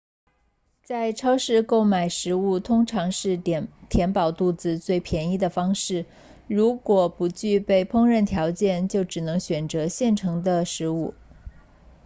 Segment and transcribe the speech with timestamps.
[0.83, 6.07] 在超市购买食物通常是填饱肚子最便宜的方式
[6.47, 11.13] 如果不具备烹饪条件就只能选择现成的食物